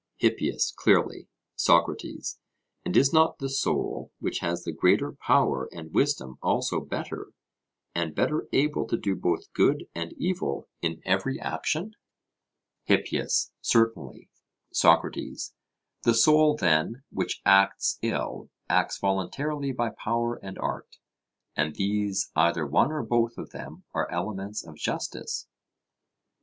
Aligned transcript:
HIPPIAS: 0.17 0.73
Clearly. 0.75 1.27
SOCRATES: 1.55 2.39
And 2.83 2.97
is 2.97 3.13
not 3.13 3.37
the 3.37 3.49
soul 3.51 4.11
which 4.17 4.39
has 4.39 4.63
the 4.63 4.71
greater 4.71 5.11
power 5.11 5.69
and 5.71 5.93
wisdom 5.93 6.39
also 6.41 6.79
better, 6.81 7.33
and 7.93 8.15
better 8.15 8.47
able 8.51 8.87
to 8.87 8.97
do 8.97 9.15
both 9.15 9.53
good 9.53 9.85
and 9.93 10.13
evil 10.17 10.67
in 10.81 11.03
every 11.05 11.39
action? 11.39 11.93
HIPPIAS: 12.85 13.51
Certainly. 13.61 14.31
SOCRATES: 14.73 15.53
The 16.01 16.15
soul, 16.15 16.55
then, 16.55 17.03
which 17.11 17.39
acts 17.45 17.99
ill, 18.01 18.49
acts 18.67 18.97
voluntarily 18.97 19.71
by 19.71 19.91
power 19.91 20.37
and 20.37 20.57
art 20.57 20.97
and 21.55 21.75
these 21.75 22.31
either 22.35 22.65
one 22.65 22.91
or 22.91 23.03
both 23.03 23.37
of 23.37 23.51
them 23.51 23.83
are 23.93 24.09
elements 24.09 24.65
of 24.65 24.77
justice? 24.77 25.45